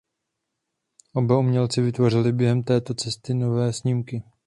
[1.13, 4.23] Oba umělci vytvořili během této cesty nové snímky.